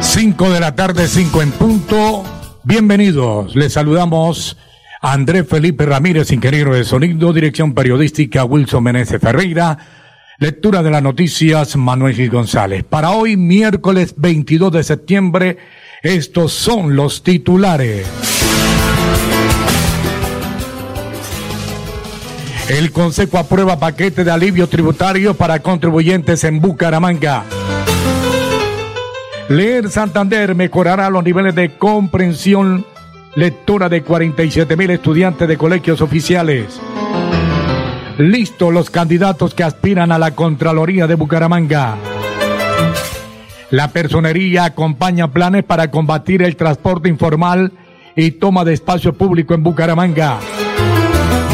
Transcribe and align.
5 0.00 0.50
de 0.50 0.60
la 0.60 0.74
tarde, 0.74 1.08
5 1.08 1.42
en 1.42 1.50
punto. 1.52 2.24
Bienvenidos. 2.64 3.56
Les 3.56 3.72
saludamos 3.72 4.56
a 5.00 5.12
Andrés 5.12 5.46
Felipe 5.48 5.86
Ramírez, 5.86 6.30
ingeniero 6.32 6.74
de 6.74 6.84
sonido, 6.84 7.32
dirección 7.32 7.74
periodística 7.74 8.44
Wilson 8.44 8.84
Meneses 8.84 9.20
Ferreira, 9.20 9.78
lectura 10.38 10.82
de 10.82 10.90
las 10.90 11.02
noticias 11.02 11.76
Manuel 11.76 12.14
Gil 12.14 12.30
González. 12.30 12.84
Para 12.84 13.10
hoy, 13.10 13.36
miércoles 13.36 14.14
22 14.16 14.72
de 14.72 14.82
septiembre, 14.82 15.58
estos 16.02 16.52
son 16.52 16.94
los 16.94 17.22
titulares. 17.22 18.06
El 22.68 22.90
Consejo 22.90 23.38
aprueba 23.38 23.78
paquete 23.78 24.24
de 24.24 24.30
alivio 24.30 24.66
tributario 24.68 25.34
para 25.34 25.60
contribuyentes 25.60 26.42
en 26.44 26.60
Bucaramanga. 26.60 27.44
Leer 29.48 29.88
Santander 29.90 30.56
mejorará 30.56 31.08
los 31.08 31.22
niveles 31.22 31.54
de 31.54 31.76
comprensión 31.76 32.84
lectora 33.36 33.88
de 33.88 34.02
47 34.02 34.76
mil 34.76 34.90
estudiantes 34.90 35.46
de 35.46 35.56
colegios 35.56 36.00
oficiales. 36.00 36.80
Listo 38.18 38.72
los 38.72 38.90
candidatos 38.90 39.54
que 39.54 39.62
aspiran 39.62 40.10
a 40.10 40.18
la 40.18 40.32
Contraloría 40.32 41.06
de 41.06 41.14
Bucaramanga. 41.14 41.96
La 43.70 43.88
personería 43.88 44.64
acompaña 44.64 45.30
planes 45.32 45.62
para 45.62 45.90
combatir 45.90 46.42
el 46.42 46.56
transporte 46.56 47.08
informal 47.08 47.72
y 48.16 48.32
toma 48.32 48.64
de 48.64 48.72
espacio 48.72 49.12
público 49.12 49.54
en 49.54 49.62
Bucaramanga. 49.62 50.38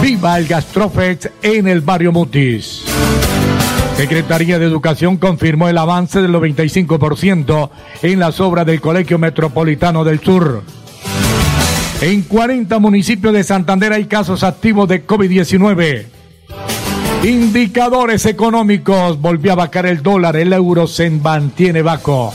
Viva 0.01 0.39
el 0.39 0.47
Gastrofex 0.47 1.31
en 1.43 1.69
el 1.69 1.81
barrio 1.81 2.13
Mutis. 2.13 2.85
Secretaría 3.97 4.59
de 4.59 4.67
Educación 4.67 5.17
confirmó 5.17 5.69
el 5.69 5.79
avance 5.79 6.21
del 6.21 6.33
95% 6.33 7.71
en 8.03 8.19
las 8.19 8.41
obras 8.41 8.67
del 8.67 8.81
Colegio 8.81 9.19
Metropolitano 9.19 10.03
del 10.03 10.21
Sur. 10.21 10.63
En 12.01 12.23
40 12.23 12.79
municipios 12.81 13.33
de 13.33 13.45
Santander 13.45 13.93
hay 13.93 14.07
casos 14.07 14.43
activos 14.43 14.89
de 14.89 15.07
COVID-19. 15.07 16.07
Indicadores 17.23 18.27
económicos. 18.27 19.21
Volvió 19.21 19.53
a 19.53 19.57
bajar 19.57 19.87
el 19.87 20.03
dólar, 20.03 20.35
el 20.35 20.53
euro 20.53 20.89
se 20.89 21.09
mantiene 21.11 21.83
bajo. 21.83 22.35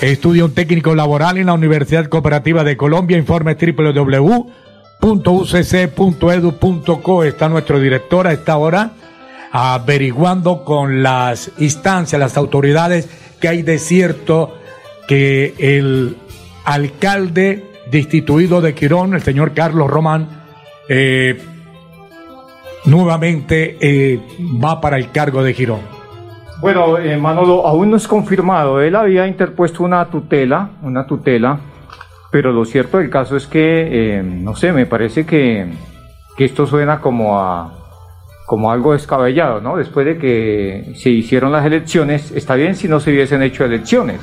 Estudia 0.00 0.46
un 0.46 0.54
técnico 0.54 0.94
laboral 0.94 1.36
en 1.36 1.46
la 1.46 1.52
Universidad 1.52 2.06
Cooperativa 2.06 2.64
de 2.64 2.78
Colombia. 2.78 3.18
Informe 3.18 3.54
www.ucc.edu.co. 3.54 4.54
Está 7.24 7.50
nuestro 7.50 7.78
director 7.78 8.26
a 8.26 8.32
esta 8.32 8.56
hora 8.56 8.94
averiguando 9.52 10.64
con 10.64 11.02
las 11.02 11.50
instancias, 11.58 12.20
las 12.20 12.36
autoridades, 12.36 13.08
que 13.40 13.48
hay 13.48 13.62
de 13.62 13.78
cierto 13.78 14.54
que 15.08 15.54
el 15.58 16.16
alcalde 16.64 17.64
destituido 17.90 18.60
de 18.60 18.74
Quirón, 18.74 19.14
el 19.14 19.22
señor 19.22 19.52
Carlos 19.52 19.90
Román, 19.90 20.28
eh, 20.88 21.40
nuevamente 22.84 23.76
eh, 23.80 24.20
va 24.62 24.80
para 24.80 24.96
el 24.96 25.10
cargo 25.10 25.42
de 25.42 25.54
Girón. 25.54 25.80
Bueno, 26.60 26.98
eh, 26.98 27.16
Manolo, 27.16 27.66
aún 27.66 27.90
no 27.90 27.96
es 27.96 28.06
confirmado. 28.06 28.80
Él 28.80 28.94
había 28.94 29.26
interpuesto 29.26 29.82
una 29.82 30.04
tutela, 30.06 30.70
una 30.82 31.06
tutela, 31.06 31.58
pero 32.30 32.52
lo 32.52 32.64
cierto 32.64 32.98
del 32.98 33.08
caso 33.08 33.36
es 33.36 33.46
que, 33.46 34.22
no 34.22 34.54
sé, 34.54 34.70
me 34.72 34.84
parece 34.84 35.24
que, 35.24 35.72
que 36.36 36.44
esto 36.44 36.66
suena 36.66 37.00
como 37.00 37.40
a, 37.40 37.79
como 38.50 38.72
algo 38.72 38.94
descabellado, 38.94 39.60
¿no? 39.60 39.76
Después 39.76 40.04
de 40.04 40.18
que 40.18 40.92
se 40.96 41.08
hicieron 41.08 41.52
las 41.52 41.64
elecciones, 41.64 42.32
está 42.32 42.56
bien 42.56 42.74
si 42.74 42.88
no 42.88 42.98
se 42.98 43.12
hubiesen 43.12 43.44
hecho 43.44 43.64
elecciones, 43.64 44.20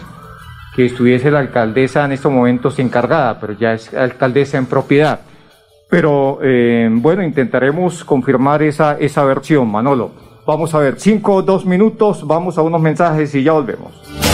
que 0.76 0.88
estuviese 0.88 1.32
la 1.32 1.40
alcaldesa 1.40 2.04
en 2.04 2.12
estos 2.12 2.30
momentos 2.30 2.78
encargada, 2.78 3.40
pero 3.40 3.54
ya 3.54 3.72
es 3.72 3.94
alcaldesa 3.94 4.58
en 4.58 4.66
propiedad. 4.66 5.22
Pero 5.90 6.40
eh, 6.44 6.90
bueno, 6.92 7.24
intentaremos 7.24 8.04
confirmar 8.04 8.64
esa, 8.64 8.98
esa 9.00 9.24
versión, 9.24 9.72
Manolo. 9.72 10.12
Vamos 10.46 10.76
a 10.76 10.80
ver, 10.80 11.00
cinco 11.00 11.36
o 11.36 11.42
dos 11.42 11.66
minutos, 11.66 12.28
vamos 12.28 12.58
a 12.58 12.64
unos 12.64 12.82
mensajes 12.82 13.34
y 13.34 13.44
ya 13.44 13.54
volvemos. 13.54 14.27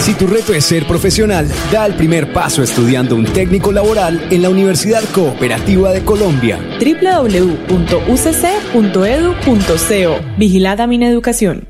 Si 0.00 0.14
tu 0.14 0.26
reto 0.26 0.54
es 0.54 0.64
ser 0.64 0.86
profesional, 0.86 1.46
da 1.70 1.84
el 1.84 1.94
primer 1.94 2.32
paso 2.32 2.62
estudiando 2.62 3.14
un 3.16 3.26
técnico 3.26 3.70
laboral 3.70 4.28
en 4.30 4.40
la 4.40 4.48
Universidad 4.48 5.04
Cooperativa 5.12 5.92
de 5.92 6.02
Colombia. 6.02 6.58
www.ucc.edu.co 6.80 7.70
Vigilada 10.38 10.86
mi 10.86 11.04
educación. 11.04 11.68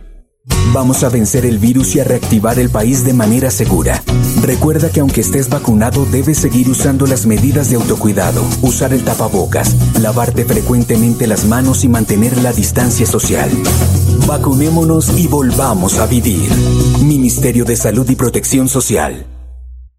Vamos 0.73 1.03
a 1.03 1.09
vencer 1.09 1.45
el 1.45 1.59
virus 1.59 1.97
y 1.97 2.01
a 2.01 2.05
reactivar 2.05 2.61
el 2.61 2.71
país 2.71 3.05
de 3.05 3.13
manera 3.13 3.51
segura. 3.51 4.01
Recuerda 4.43 4.91
que 4.91 5.01
aunque 5.01 5.21
estés 5.21 5.49
vacunado, 5.49 6.07
debes 6.07 6.39
seguir 6.39 6.69
usando 6.69 7.07
las 7.07 7.27
medidas 7.27 7.69
de 7.69 7.77
autocuidado, 7.77 8.45
usar 8.63 8.93
el 8.93 9.03
tapabocas, 9.03 9.75
lavarte 9.99 10.45
frecuentemente 10.45 11.27
las 11.27 11.45
manos 11.45 11.83
y 11.83 11.89
mantener 11.89 12.39
la 12.39 12.53
distancia 12.53 13.07
social. 13.07 13.51
Vacunémonos 14.31 15.19
y 15.19 15.27
volvamos 15.27 15.99
a 15.99 16.07
vivir. 16.07 16.49
Ministerio 17.03 17.65
de 17.65 17.75
Salud 17.75 18.09
y 18.09 18.15
Protección 18.15 18.69
Social. 18.69 19.27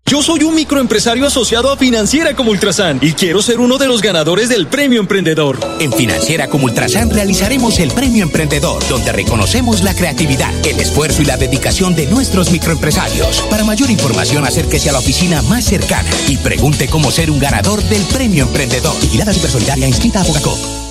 Yo 0.06 0.24
soy 0.24 0.44
un 0.44 0.56
microempresario 0.56 1.28
asociado 1.28 1.70
a 1.70 1.76
Financiera 1.76 2.34
como 2.34 2.52
Ultrasan 2.52 3.00
y 3.02 3.12
quiero 3.12 3.42
ser 3.42 3.60
uno 3.60 3.78
de 3.78 3.90
los 3.90 4.02
ganadores 4.02 4.48
del 4.48 4.68
Premio 4.68 5.02
Emprendedor. 5.02 5.60
En 5.82 5.92
Financiera 5.92 6.48
como 6.48 6.64
Ultrasan 6.64 7.10
realizaremos 7.10 7.78
el 7.80 7.92
Premio 7.92 8.24
Emprendedor, 8.24 8.82
donde 8.88 9.12
reconocemos 9.12 9.84
la 9.84 9.94
creatividad, 9.94 10.54
el 10.66 10.80
esfuerzo 10.80 11.22
y 11.22 11.26
la 11.26 11.36
dedicación 11.36 11.94
de 11.94 12.08
nuestros 12.08 12.52
microempresarios. 12.52 13.42
Para 13.50 13.66
mayor 13.66 13.92
información, 13.92 14.46
acérquese 14.46 14.90
a 14.90 14.94
la 14.94 15.00
oficina 15.00 15.42
más 15.42 15.66
cercana 15.66 16.10
y 16.30 16.38
pregunte 16.38 16.88
cómo 16.88 17.12
ser 17.12 17.32
un 17.32 17.40
ganador 17.40 17.84
del 17.84 18.04
Premio 18.04 18.46
Emprendedor. 18.46 18.98
Vigilada 19.02 19.34
Supersolidaria 19.34 19.90
inscrita 19.90 20.22
a 20.22 20.24
Bogacop. 20.24 20.91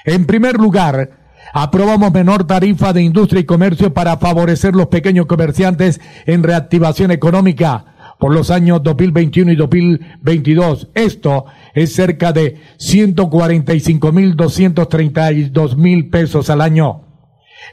En 0.05 0.25
primer 0.25 0.57
lugar, 0.57 1.21
aprobamos 1.53 2.11
menor 2.11 2.45
tarifa 2.45 2.93
de 2.93 3.03
industria 3.03 3.41
y 3.41 3.45
comercio 3.45 3.93
para 3.93 4.17
favorecer 4.17 4.75
los 4.75 4.87
pequeños 4.87 5.25
comerciantes 5.25 5.99
en 6.25 6.43
reactivación 6.43 7.11
económica 7.11 7.85
por 8.19 8.33
los 8.33 8.51
años 8.51 8.83
2021 8.83 9.51
y 9.51 9.55
2022. 9.55 10.89
Esto 10.93 11.45
es 11.73 11.93
cerca 11.93 12.31
de 12.31 12.61
145 12.77 14.11
mil 14.11 14.35
232 14.35 15.77
mil 15.77 16.09
pesos 16.09 16.49
al 16.49 16.61
año. 16.61 17.10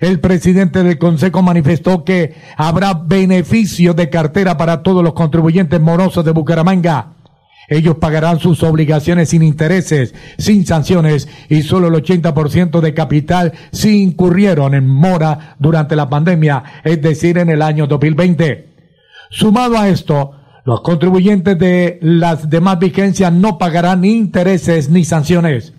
El 0.00 0.20
presidente 0.20 0.82
del 0.82 0.98
Consejo 0.98 1.42
manifestó 1.42 2.04
que 2.04 2.34
habrá 2.56 2.94
beneficio 2.94 3.94
de 3.94 4.08
cartera 4.08 4.56
para 4.56 4.82
todos 4.82 5.02
los 5.02 5.12
contribuyentes 5.12 5.80
morosos 5.80 6.24
de 6.24 6.32
Bucaramanga. 6.32 7.14
Ellos 7.68 7.96
pagarán 7.96 8.38
sus 8.38 8.62
obligaciones 8.62 9.28
sin 9.28 9.42
intereses, 9.42 10.14
sin 10.38 10.64
sanciones 10.66 11.28
y 11.50 11.62
solo 11.62 11.88
el 11.88 12.02
80% 12.02 12.80
de 12.80 12.94
capital 12.94 13.52
si 13.72 14.02
incurrieron 14.02 14.74
en 14.74 14.88
mora 14.88 15.56
durante 15.58 15.94
la 15.94 16.08
pandemia, 16.08 16.62
es 16.82 17.02
decir, 17.02 17.36
en 17.36 17.50
el 17.50 17.60
año 17.60 17.86
2020. 17.86 18.68
Sumado 19.30 19.76
a 19.76 19.88
esto, 19.88 20.32
los 20.64 20.80
contribuyentes 20.80 21.58
de 21.58 21.98
las 22.00 22.48
demás 22.48 22.78
vigencias 22.78 23.32
no 23.32 23.58
pagarán 23.58 24.04
intereses 24.04 24.88
ni 24.88 25.04
sanciones. 25.04 25.74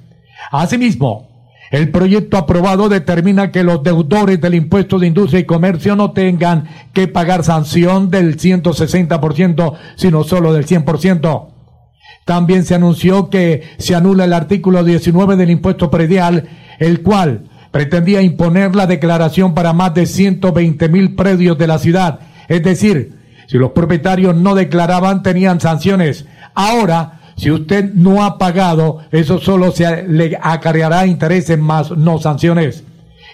Asimismo, 0.52 1.29
el 1.72 1.90
proyecto 1.92 2.38
aprobado 2.38 2.90
determina 2.90 3.52
que 3.52 3.64
los 3.64 3.84
deudores 3.84 4.42
del 4.42 4.56
impuesto 4.56 4.98
de 4.98 5.08
industria 5.08 5.42
y 5.42 5.46
comercio 5.46 5.96
no 5.96 6.12
tengan 6.12 6.66
que 6.94 7.08
pagar 7.08 7.44
sanción 7.44 8.10
del 8.10 8.38
160%, 8.38 9.74
sino 9.96 10.24
solo 10.24 10.54
del 10.54 10.66
100%. 10.66 11.48
También 12.26 12.66
se 12.66 12.76
anunció 12.76 13.30
que 13.30 13.64
se 13.78 13.96
anula 13.96 14.26
el 14.26 14.34
artículo 14.34 14.84
19 14.84 15.36
del 15.36 15.52
impuesto 15.52 15.92
predial, 15.92 16.50
el 16.80 17.02
cual 17.02 17.50
pretendía 17.72 18.22
imponer 18.22 18.76
la 18.76 18.88
declaración 18.88 19.54
para 19.54 19.74
más 19.74 19.94
de 19.94 20.06
120 20.06 20.90
mil 20.90 21.16
predios 21.16 21.58
de 21.58 21.68
la 21.68 21.78
ciudad. 21.78 22.20
Es 22.48 22.64
decir, 22.64 23.14
si 23.48 23.58
los 23.58 23.72
propietarios 23.72 24.36
no 24.36 24.56
declaraban, 24.56 25.24
tenían 25.24 25.60
sanciones. 25.60 26.26
Ahora, 26.56 27.19
si 27.40 27.52
usted 27.52 27.94
no 27.94 28.26
ha 28.26 28.38
pagado, 28.38 29.00
eso 29.12 29.40
solo 29.40 29.72
se 29.72 30.04
le 30.08 30.38
acarreará 30.42 31.08
intereses 31.08 31.58
más 31.58 31.92
no 31.92 32.20
sanciones. 32.20 32.84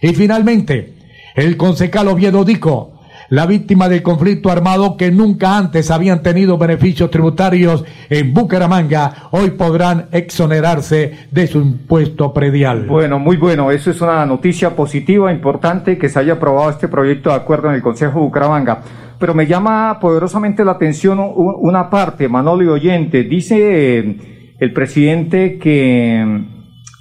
Y 0.02 0.14
finalmente, 0.14 0.94
el 1.36 1.58
concejal 1.58 2.10
Oviedo 2.10 2.46
dijo, 2.46 2.92
la 3.30 3.48
víctima 3.48 3.90
del 3.90 4.04
conflicto 4.04 4.52
armado 4.52 4.98
que 4.98 5.10
nunca 5.10 5.58
antes 5.58 5.90
habían 5.90 6.22
tenido 6.22 6.60
beneficios 6.60 7.10
tributarios 7.10 7.84
en 8.12 8.32
Bucaramanga, 8.32 9.30
hoy 9.32 9.52
podrán 9.52 10.06
exonerarse 10.12 11.26
de 11.32 11.48
su 11.48 11.58
impuesto 11.58 12.32
predial. 12.32 12.86
Bueno, 12.86 13.18
muy 13.18 13.38
bueno. 13.38 13.72
Eso 13.72 13.90
es 13.90 14.00
una 14.02 14.24
noticia 14.28 14.76
positiva, 14.76 15.32
importante, 15.32 15.98
que 15.98 16.10
se 16.10 16.20
haya 16.20 16.34
aprobado 16.34 16.70
este 16.70 16.88
proyecto 16.88 17.32
de 17.32 17.38
acuerdo 17.38 17.70
en 17.70 17.76
el 17.76 17.82
Consejo 17.82 18.20
Bucaramanga 18.20 18.84
pero 19.20 19.34
me 19.34 19.48
llama 19.48 19.98
poderosamente 20.00 20.66
la 20.66 20.74
atención 20.74 21.20
una 21.36 21.90
parte, 21.90 22.28
Manolo 22.28 22.64
y 22.64 22.68
Oyente. 22.68 23.24
Dice 23.24 24.00
eh, 24.00 24.54
el 24.60 24.74
presidente 24.74 25.58
que 25.58 26.24
mm, 26.26 26.56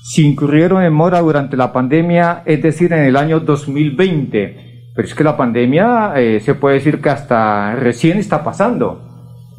si 0.05 0.27
incurrieron 0.27 0.83
en 0.83 0.93
mora 0.93 1.21
durante 1.21 1.57
la 1.57 1.73
pandemia, 1.73 2.43
es 2.45 2.63
decir, 2.63 2.93
en 2.93 3.05
el 3.05 3.17
año 3.17 3.41
2020, 3.41 4.91
pero 4.95 5.09
es 5.09 5.15
que 5.15 5.25
la 5.25 5.37
pandemia 5.37 6.13
eh, 6.17 6.41
se 6.41 6.55
puede 6.55 6.77
decir 6.77 7.01
que 7.01 7.11
hasta 7.11 7.75
recién 7.75 8.19
está 8.19 8.45
pasando. 8.45 9.01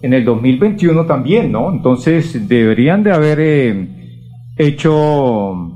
En 0.02 0.14
el 0.14 0.24
2021 0.24 1.06
también, 1.06 1.52
¿no? 1.52 1.72
Entonces 1.72 2.48
deberían 2.48 3.04
de 3.04 3.12
haber 3.12 3.40
eh, 3.40 3.88
hecho 4.56 5.75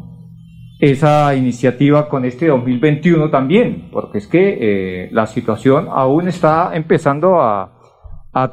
esa 0.79 1.35
iniciativa 1.35 2.07
con 2.07 2.23
este 2.23 2.47
2021 2.47 3.29
también, 3.29 3.89
porque 3.91 4.17
es 4.19 4.27
que 4.27 4.57
eh, 4.61 5.09
la 5.11 5.27
situación 5.27 5.87
aún 5.91 6.29
está 6.29 6.71
empezando 6.73 7.41
a, 7.41 7.75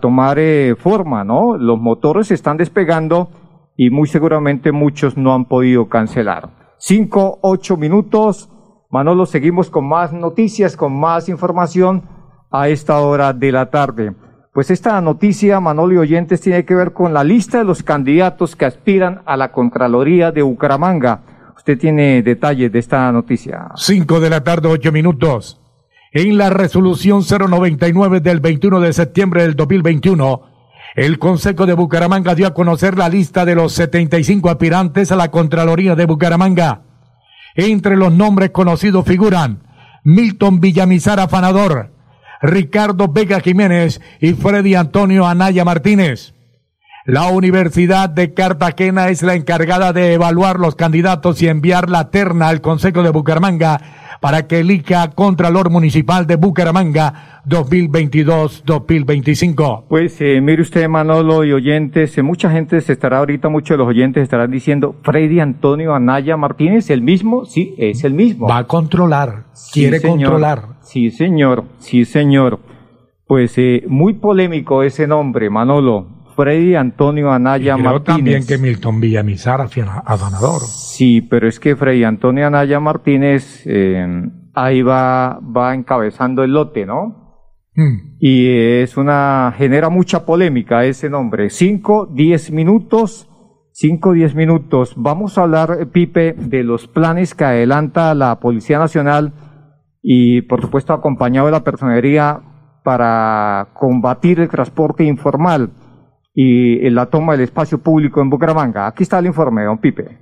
tomar 0.01 0.37
eh, 0.41 0.75
forma, 0.77 1.23
¿no? 1.23 1.57
Los 1.57 1.79
motores 1.79 2.27
se 2.27 2.35
están 2.35 2.57
despegando 2.57 3.29
y 3.77 3.91
muy 3.91 4.09
seguramente 4.09 4.73
muchos 4.73 5.17
no 5.17 5.33
han 5.33 5.45
podido 5.45 5.89
cancelar. 5.89 6.75
Cinco, 6.77 7.39
ocho 7.43 7.77
minutos. 7.77 8.51
Manolo, 8.91 9.27
seguimos 9.27 9.71
con 9.71 9.87
más 9.87 10.13
noticias, 10.13 10.77
con 10.77 10.99
más 10.99 11.29
información 11.29 12.03
a 12.51 12.69
esta 12.69 12.99
hora 12.99 13.33
de 13.33 13.53
la 13.53 13.71
tarde. 13.71 14.13
Pues 14.53 14.73
esta 14.73 15.01
noticia, 15.01 15.61
Manolo 15.61 15.95
y 15.95 15.99
oyentes, 15.99 16.41
tiene 16.41 16.65
que 16.65 16.75
ver 16.75 16.93
con 16.93 17.15
la 17.15 17.23
lista 17.23 17.59
de 17.59 17.65
los 17.65 17.85
candidatos 17.85 18.57
que 18.57 18.65
aspiran 18.65 19.23
a 19.27 19.37
la 19.37 19.53
Contraloría 19.53 20.33
de 20.33 20.43
Bucaramanga. 20.43 21.36
Usted 21.57 21.79
tiene 21.79 22.23
detalles 22.23 22.71
de 22.71 22.79
esta 22.79 23.11
noticia. 23.11 23.69
Cinco 23.77 24.21
de 24.21 24.31
la 24.31 24.45
tarde, 24.45 24.69
ocho 24.69 24.93
minutos. 24.93 25.61
En 26.13 26.39
la 26.39 26.51
resolución 26.51 27.23
099 27.23 28.21
del 28.21 28.41
21 28.41 28.81
de 28.81 28.93
septiembre 28.93 29.43
del 29.43 29.57
2021, 29.57 30.43
el 30.95 31.19
Consejo 31.19 31.67
de 31.67 31.73
Bucaramanga 31.73 32.35
dio 32.35 32.47
a 32.47 32.55
conocer 32.55 32.97
la 32.97 33.09
lista 33.09 33.45
de 33.45 33.55
los 33.55 33.73
75 33.73 34.49
aspirantes 34.51 35.11
a 35.11 35.17
la 35.17 35.31
Contraloría 35.31 35.95
de 35.95 36.07
Bucaramanga. 36.07 36.83
Entre 37.55 37.97
los 37.97 38.13
nombres 38.13 38.51
conocidos 38.51 39.05
figuran 39.05 39.63
Milton 40.05 40.61
Villamizar 40.61 41.19
Afanador, 41.19 41.91
Ricardo 42.43 43.09
Vega 43.09 43.41
Jiménez 43.41 44.01
y 44.21 44.35
Freddy 44.35 44.75
Antonio 44.75 45.27
Anaya 45.27 45.65
Martínez. 45.65 46.36
La 47.07 47.29
Universidad 47.29 48.11
de 48.11 48.35
Cartagena 48.35 49.09
es 49.11 49.23
la 49.23 49.35
encargada 49.35 49.93
de 49.93 50.15
evaluar 50.15 50.59
los 50.59 50.75
candidatos 50.75 51.41
y 51.41 51.47
enviar 51.47 51.89
la 51.89 52.11
terna 52.11 52.49
al 52.49 52.61
Consejo 52.61 53.05
de 53.05 53.11
Bucaramanga 53.11 53.81
para 54.21 54.49
que 54.49 54.59
elija 54.61 55.11
Contralor 55.13 55.71
Municipal 55.71 56.27
de 56.27 56.35
Bucaramanga 56.35 57.43
2022-2025? 57.47 59.85
Pues 59.89 60.21
eh, 60.21 60.41
mire 60.41 60.63
usted, 60.63 60.89
Manolo 60.89 61.45
y 61.45 61.53
oyentes, 61.53 62.19
eh, 62.19 62.23
mucha 62.25 62.51
gente 62.51 62.81
se 62.81 62.95
estará 62.95 63.19
ahorita, 63.19 63.49
muchos 63.51 63.77
de 63.77 63.79
los 63.79 63.87
oyentes 63.87 64.25
estarán 64.25 64.51
diciendo, 64.51 64.97
Freddy 65.03 65.39
Antonio 65.39 65.95
Anaya 65.95 66.37
Martínez, 66.37 66.91
¿el 66.91 67.03
mismo? 67.03 67.45
Sí, 67.45 67.77
es 67.79 68.03
el 68.03 68.15
mismo. 68.15 68.49
Va 68.49 68.57
a 68.59 68.65
controlar, 68.65 69.45
Sí, 69.53 69.83
quiere 69.83 70.01
señor. 70.01 70.31
controlar. 70.33 70.63
Sí, 70.83 71.13
señor, 71.13 71.67
sí, 71.79 72.05
señor. 72.05 72.59
Pues 73.29 73.57
eh, 73.59 73.85
muy 73.87 74.15
polémico 74.15 74.83
ese 74.83 75.07
nombre, 75.07 75.51
Manolo. 75.51 76.09
Freddy 76.37 76.75
Antonio 76.75 77.33
Anaya 77.33 77.75
Y 77.75 77.81
creo 77.81 77.93
Martínez. 77.93 78.17
también 78.17 78.47
que 78.47 78.59
Milton 78.59 79.01
Villamizar 79.01 79.61
a 79.61 80.17
ganador. 80.17 80.61
Sí, 80.61 81.23
pero 81.23 81.49
es 81.49 81.59
que 81.59 81.75
Freddy 81.75 82.05
Antonio 82.05 82.47
Anaya 82.47 82.79
Martínez 82.79 83.63
eh, 83.65 84.07
ahí 84.55 84.83
va, 84.83 85.41
va 85.41 85.75
encabezando 85.75 86.45
el 86.45 86.53
lote, 86.53 86.85
¿no? 86.87 87.27
Mm. 87.75 88.17
Y 88.21 88.49
es 88.83 88.97
una, 88.97 89.55
genera 89.57 89.89
mucha 89.89 90.25
polémica 90.25 90.85
ese 90.85 91.11
nombre. 91.11 91.51
Cinco, 91.51 92.07
diez 92.13 92.51
minutos, 92.51 93.29
cinco, 93.73 94.13
diez 94.13 94.35
minutos. 94.35 94.95
Vamos 94.97 95.39
a 95.39 95.43
hablar, 95.43 95.79
eh, 95.81 95.87
Pipe, 95.87 96.35
de 96.35 96.63
los 96.63 96.87
planes 96.87 97.35
que 97.35 97.45
adelanta 97.45 98.15
la 98.15 98.41
Policía 98.41 98.79
Nacional 98.79 99.33
y, 100.03 100.43
por 100.43 100.61
supuesto, 100.61 100.93
acompañado 100.93 101.47
de 101.47 101.53
la 101.53 101.65
personería 101.65 102.41
para 102.85 103.69
combatir 103.75 104.41
el 104.41 104.49
transporte 104.49 105.05
informal 105.05 105.71
y 106.39 106.91
la 106.91 107.07
toma 107.07 107.33
del 107.33 107.41
espacio 107.41 107.79
público 107.79 108.21
en 108.21 108.29
Bucaramanga. 108.29 108.87
Aquí 108.87 109.05
está 109.05 109.19
el 109.19 109.27
informe, 109.27 109.65
don 109.65 109.79
Pipe. 109.79 110.19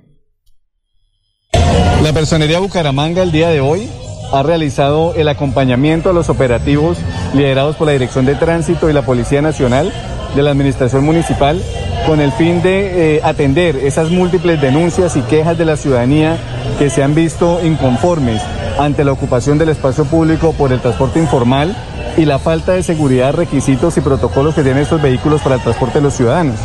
La 2.01 2.13
Personería 2.13 2.59
Bucaramanga 2.59 3.21
el 3.21 3.33
día 3.33 3.49
de 3.49 3.59
hoy 3.59 3.89
ha 4.31 4.41
realizado 4.41 5.13
el 5.15 5.27
acompañamiento 5.27 6.09
a 6.09 6.13
los 6.13 6.29
operativos 6.29 6.97
liderados 7.33 7.75
por 7.75 7.87
la 7.87 7.93
Dirección 7.93 8.25
de 8.25 8.35
Tránsito 8.35 8.89
y 8.89 8.93
la 8.93 9.01
Policía 9.01 9.41
Nacional 9.41 9.91
de 10.35 10.41
la 10.41 10.51
Administración 10.51 11.03
Municipal 11.03 11.61
con 12.05 12.21
el 12.21 12.31
fin 12.31 12.61
de 12.61 13.17
eh, 13.17 13.21
atender 13.23 13.75
esas 13.75 14.09
múltiples 14.09 14.61
denuncias 14.61 15.17
y 15.17 15.21
quejas 15.21 15.57
de 15.57 15.65
la 15.65 15.75
ciudadanía 15.75 16.37
que 16.79 16.89
se 16.89 17.03
han 17.03 17.13
visto 17.13 17.59
inconformes 17.65 18.41
ante 18.79 19.03
la 19.03 19.11
ocupación 19.11 19.57
del 19.57 19.69
espacio 19.69 20.05
público 20.05 20.53
por 20.53 20.71
el 20.71 20.79
transporte 20.79 21.19
informal 21.19 21.75
y 22.17 22.25
la 22.25 22.39
falta 22.39 22.73
de 22.73 22.83
seguridad, 22.83 23.33
requisitos 23.33 23.97
y 23.97 24.01
protocolos 24.01 24.55
que 24.55 24.63
tienen 24.63 24.83
estos 24.83 25.01
vehículos 25.01 25.41
para 25.41 25.55
el 25.55 25.61
transporte 25.61 25.99
de 25.99 26.03
los 26.03 26.13
ciudadanos. 26.13 26.59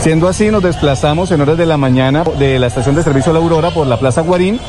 Siendo 0.00 0.28
así, 0.28 0.50
nos 0.50 0.62
desplazamos 0.62 1.30
en 1.30 1.40
horas 1.40 1.58
de 1.58 1.66
la 1.66 1.76
mañana 1.76 2.24
de 2.38 2.58
la 2.58 2.66
estación 2.66 2.94
de 2.94 3.02
servicio 3.02 3.32
La 3.32 3.38
Aurora 3.38 3.70
por 3.70 3.86
la 3.86 3.98
Plaza 3.98 4.22
Guarín. 4.22 4.60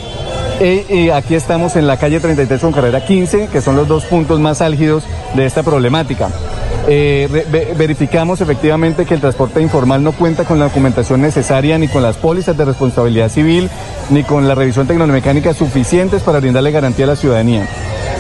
E, 0.60 0.86
eh, 0.90 1.14
aquí 1.14 1.36
estamos 1.36 1.76
en 1.76 1.88
la 1.88 1.98
calle 1.98 2.20
33 2.20 2.60
con 2.60 2.74
carrera 2.74 3.06
15, 3.06 3.48
que 3.48 3.62
son 3.62 3.76
los 3.76 3.88
dos 3.88 4.06
puntos 4.06 4.40
más 4.40 4.62
álgidos 4.62 5.04
de 5.34 5.46
esta 5.46 5.64
problemática. 5.64 6.30
Eh, 6.88 7.28
verificamos 7.78 8.42
efectivamente 8.42 9.06
que 9.06 9.14
el 9.14 9.22
transporte 9.22 9.62
informal 9.62 10.04
no 10.04 10.12
cuenta 10.12 10.46
con 10.46 10.58
la 10.58 10.66
documentación 10.66 11.22
necesaria 11.22 11.78
ni 11.78 11.88
con 11.88 12.02
las 12.02 12.18
pólizas 12.18 12.58
de 12.58 12.66
responsabilidad 12.66 13.30
civil 13.30 13.70
ni 14.10 14.24
con 14.24 14.48
la 14.48 14.56
revisión 14.56 14.88
tecnomecánica 14.88 15.54
suficientes 15.54 16.24
para 16.24 16.40
brindarle 16.40 16.72
garantía 16.72 17.06
a 17.06 17.10
la 17.10 17.16
ciudadanía. 17.16 17.68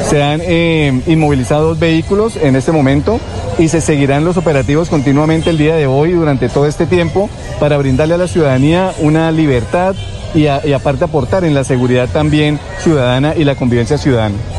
Se 0.08 0.24
han 0.24 0.41
eh, 0.44 1.01
inmovilizado 1.08 1.70
dos 1.70 1.79
vehículos 1.79 2.36
en 2.36 2.56
este 2.56 2.72
momento 2.72 3.20
y 3.58 3.68
se 3.68 3.82
seguirán 3.82 4.25
los 4.25 4.38
operativos 4.38 4.89
continuamente 4.89 5.50
el 5.50 5.58
día 5.58 5.75
de 5.75 5.88
hoy 5.88 6.13
durante 6.13 6.50
todo 6.50 6.65
este 6.65 6.86
tiempo 6.86 7.29
para 7.60 7.77
brindarle 7.77 8.15
a 8.15 8.18
la 8.18 8.27
ciudadanía 8.27 8.94
una 9.00 9.32
libertad 9.32 9.96
y, 10.34 10.44
y 10.44 10.74
aparte 10.74 11.03
aportar 11.03 11.44
en 11.44 11.53
la 11.53 11.63
seguridad 11.63 12.08
también 12.10 12.60
ciudadana 12.79 13.36
y 13.36 13.44
la 13.44 13.56
convivencia 13.56 13.98
ciudadana. 13.98 14.59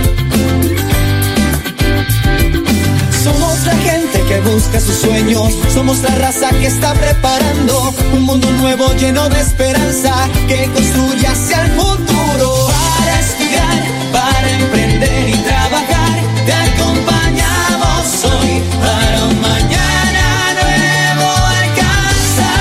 Busca 4.61 4.79
sus 4.79 4.95
sueños, 4.95 5.57
somos 5.73 6.03
la 6.03 6.13
raza 6.15 6.49
que 6.49 6.67
está 6.67 6.93
preparando 6.93 7.93
un 8.13 8.23
mundo 8.23 8.51
nuevo 8.51 8.93
lleno 8.93 9.27
de 9.29 9.39
esperanza 9.39 10.13
que 10.47 10.69
construye 10.71 11.25
hacia 11.25 11.63
el 11.63 11.71
futuro. 11.71 12.67
Para 12.67 13.19
estudiar, 13.19 13.83
para 14.11 14.51
emprender 14.51 15.29
y 15.29 15.33
trabajar, 15.33 16.19
te 16.45 16.53
acompañamos 16.53 18.25
hoy 18.25 18.61
para 18.85 19.23
un 19.25 19.41
mañana 19.41 20.53
nuevo 20.61 21.27
alcanzar. 21.61 22.51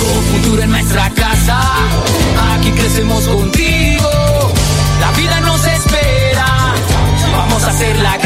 Con 0.00 0.22
futuro 0.32 0.62
en 0.62 0.70
nuestra 0.70 1.10
casa, 1.10 1.60
aquí 2.54 2.70
crecemos 2.72 3.24
contigo. 3.24 4.10
La 5.00 5.10
vida 5.12 5.40
nos 5.40 5.66
espera, 5.66 6.74
vamos 7.32 7.64
a 7.64 7.68
hacerla 7.68 8.19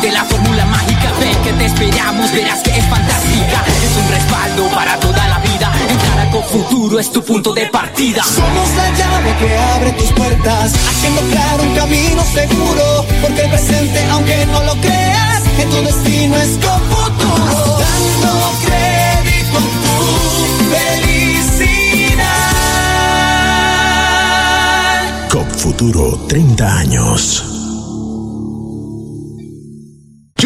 de 0.00 0.10
la 0.10 0.24
fórmula 0.24 0.64
mágica, 0.64 1.12
ven 1.20 1.36
que 1.44 1.52
te 1.52 1.66
esperamos, 1.66 2.32
verás 2.32 2.62
que 2.62 2.70
es 2.70 2.86
fantástica. 2.86 3.62
Es 3.84 3.96
un 4.02 4.08
respaldo 4.10 4.68
para 4.74 4.98
toda 4.98 5.28
la 5.28 5.38
vida. 5.40 5.70
Entrar 5.88 6.30
con 6.30 6.42
futuro 6.44 6.98
es 6.98 7.12
tu 7.12 7.22
punto 7.22 7.52
de 7.52 7.66
partida. 7.66 8.22
Somos 8.24 8.70
la 8.74 8.90
llave 8.96 9.36
que 9.38 9.58
abre 9.58 9.92
tus 9.92 10.10
puertas, 10.12 10.72
haciendo 10.88 11.20
claro 11.30 11.62
un 11.64 11.74
camino 11.74 12.24
seguro. 12.24 13.04
Porque 13.20 13.42
el 13.42 13.50
presente, 13.50 14.02
aunque 14.10 14.46
no 14.46 14.62
lo 14.62 14.72
creas, 14.80 15.42
en 15.58 15.68
tu 15.68 15.82
destino 15.82 16.36
es 16.36 16.58
con 16.64 16.80
futuro. 16.88 17.78
Dando 17.78 18.52
crédito 18.64 19.58
a 19.58 19.60
tu 19.60 20.46
felicidad. 20.72 22.08
COP 25.30 25.50
Futuro, 25.58 26.18
30 26.28 26.78
años. 26.78 27.51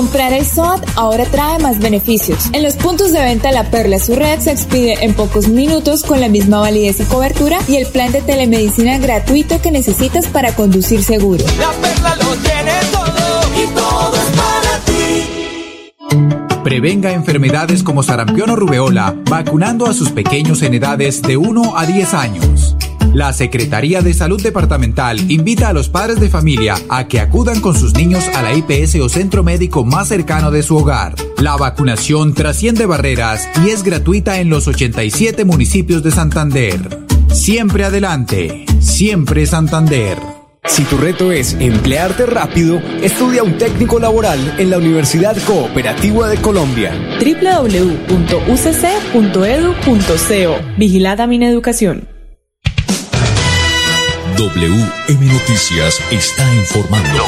Comprar 0.00 0.32
el 0.32 0.46
SOAT 0.46 0.82
ahora 0.96 1.26
trae 1.26 1.58
más 1.58 1.78
beneficios. 1.78 2.48
En 2.54 2.62
los 2.62 2.72
puntos 2.72 3.12
de 3.12 3.20
venta 3.20 3.52
La 3.52 3.70
Perla 3.70 3.98
su 3.98 4.14
red 4.14 4.40
se 4.40 4.50
expide 4.50 5.04
en 5.04 5.12
pocos 5.12 5.48
minutos 5.48 6.04
con 6.04 6.22
la 6.22 6.30
misma 6.30 6.58
validez 6.58 7.00
y 7.00 7.04
cobertura 7.04 7.58
y 7.68 7.76
el 7.76 7.86
plan 7.86 8.10
de 8.10 8.22
telemedicina 8.22 8.96
gratuito 8.96 9.60
que 9.60 9.70
necesitas 9.70 10.26
para 10.26 10.54
conducir 10.54 11.02
seguro. 11.02 11.44
La 11.58 11.70
perla 11.82 12.16
lo 12.16 12.34
tiene 12.36 12.72
todo 12.90 13.62
y 13.62 13.66
todo 13.74 14.16
es 14.16 14.30
para 14.38 14.78
ti. 16.46 16.62
Prevenga 16.64 17.12
enfermedades 17.12 17.82
como 17.82 18.02
sarampión 18.02 18.48
o 18.48 18.56
rubeola 18.56 19.14
vacunando 19.28 19.84
a 19.84 19.92
sus 19.92 20.08
pequeños 20.12 20.62
en 20.62 20.72
edades 20.72 21.20
de 21.20 21.36
1 21.36 21.76
a 21.76 21.84
10 21.84 22.14
años. 22.14 22.74
La 23.12 23.32
Secretaría 23.32 24.02
de 24.02 24.14
Salud 24.14 24.40
Departamental 24.40 25.30
invita 25.30 25.68
a 25.68 25.72
los 25.72 25.88
padres 25.88 26.20
de 26.20 26.28
familia 26.28 26.76
a 26.88 27.08
que 27.08 27.18
acudan 27.18 27.60
con 27.60 27.74
sus 27.76 27.94
niños 27.94 28.28
a 28.36 28.42
la 28.42 28.54
IPS 28.54 28.94
o 29.00 29.08
centro 29.08 29.42
médico 29.42 29.84
más 29.84 30.06
cercano 30.08 30.52
de 30.52 30.62
su 30.62 30.76
hogar. 30.76 31.16
La 31.38 31.56
vacunación 31.56 32.34
trasciende 32.34 32.86
barreras 32.86 33.48
y 33.64 33.70
es 33.70 33.82
gratuita 33.82 34.38
en 34.38 34.48
los 34.48 34.68
87 34.68 35.44
municipios 35.44 36.04
de 36.04 36.12
Santander. 36.12 37.00
Siempre 37.32 37.84
adelante, 37.84 38.64
siempre 38.78 39.44
Santander. 39.44 40.16
Si 40.66 40.84
tu 40.84 40.96
reto 40.96 41.32
es 41.32 41.54
emplearte 41.54 42.26
rápido, 42.26 42.80
estudia 43.02 43.42
un 43.42 43.58
técnico 43.58 43.98
laboral 43.98 44.54
en 44.58 44.70
la 44.70 44.78
Universidad 44.78 45.36
Cooperativa 45.44 46.28
de 46.28 46.36
Colombia. 46.36 46.92
www.ucc.edu.co 47.18 48.16
Vigilada 50.78 51.26
Mineducación. 51.26 52.19
WM 54.40 55.26
Noticias 55.26 56.00
está 56.10 56.54
informando. 56.54 57.22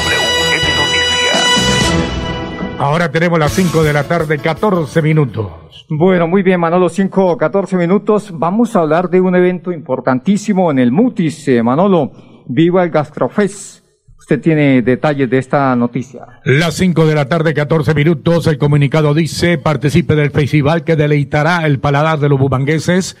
Ahora 2.79 3.11
tenemos 3.11 3.37
las 3.37 3.51
5 3.51 3.83
de 3.83 3.93
la 3.93 4.05
tarde, 4.05 4.39
14 4.39 4.99
minutos. 5.03 5.45
Bueno, 5.89 6.27
muy 6.27 6.41
bien, 6.41 6.59
Manolo, 6.59 6.89
5, 6.89 7.37
14 7.37 7.77
minutos. 7.77 8.31
Vamos 8.33 8.75
a 8.75 8.79
hablar 8.79 9.11
de 9.11 9.21
un 9.21 9.35
evento 9.35 9.71
importantísimo 9.71 10.71
en 10.71 10.79
el 10.79 10.91
Mutis, 10.91 11.47
eh, 11.49 11.61
Manolo. 11.61 12.13
Viva 12.47 12.83
el 12.83 12.89
Gastrofest. 12.89 13.85
Usted 14.17 14.41
tiene 14.41 14.81
detalles 14.81 15.29
de 15.29 15.37
esta 15.37 15.75
noticia. 15.75 16.41
Las 16.45 16.73
5 16.73 17.05
de 17.05 17.13
la 17.13 17.25
tarde, 17.25 17.53
14 17.53 17.93
minutos. 17.93 18.47
El 18.47 18.57
comunicado 18.57 19.13
dice, 19.13 19.59
participe 19.59 20.15
del 20.15 20.31
festival 20.31 20.83
que 20.83 20.95
deleitará 20.95 21.67
el 21.67 21.79
paladar 21.79 22.17
de 22.17 22.29
los 22.29 22.39
bumangueses 22.39 23.15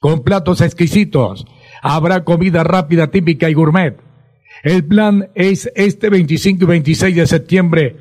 con 0.00 0.22
platos 0.22 0.62
exquisitos. 0.62 1.44
Habrá 1.86 2.24
comida 2.24 2.64
rápida, 2.64 3.08
típica 3.08 3.50
y 3.50 3.52
gourmet. 3.52 3.94
El 4.62 4.86
plan 4.86 5.28
es 5.34 5.70
este 5.76 6.08
25 6.08 6.64
y 6.64 6.66
26 6.66 7.14
de 7.14 7.26
septiembre. 7.26 7.96